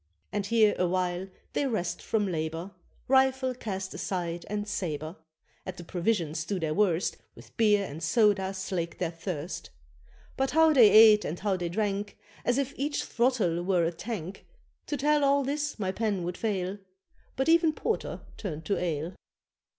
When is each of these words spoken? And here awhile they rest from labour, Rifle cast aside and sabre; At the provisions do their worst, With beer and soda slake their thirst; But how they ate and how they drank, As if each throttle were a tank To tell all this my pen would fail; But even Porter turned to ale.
And 0.31 0.47
here 0.47 0.73
awhile 0.79 1.27
they 1.53 1.67
rest 1.67 2.01
from 2.01 2.25
labour, 2.25 2.71
Rifle 3.07 3.53
cast 3.53 3.93
aside 3.93 4.47
and 4.49 4.67
sabre; 4.67 5.15
At 5.63 5.77
the 5.77 5.83
provisions 5.83 6.43
do 6.43 6.59
their 6.59 6.73
worst, 6.73 7.17
With 7.35 7.55
beer 7.55 7.85
and 7.85 8.01
soda 8.01 8.55
slake 8.55 8.97
their 8.97 9.11
thirst; 9.11 9.69
But 10.37 10.49
how 10.49 10.73
they 10.73 10.89
ate 10.89 11.23
and 11.23 11.39
how 11.39 11.55
they 11.55 11.69
drank, 11.69 12.17
As 12.43 12.57
if 12.57 12.73
each 12.77 13.03
throttle 13.03 13.61
were 13.61 13.85
a 13.85 13.91
tank 13.91 14.47
To 14.87 14.97
tell 14.97 15.23
all 15.23 15.43
this 15.43 15.77
my 15.77 15.91
pen 15.91 16.23
would 16.23 16.35
fail; 16.35 16.79
But 17.35 17.47
even 17.47 17.71
Porter 17.71 18.21
turned 18.37 18.65
to 18.65 18.79
ale. 18.79 19.13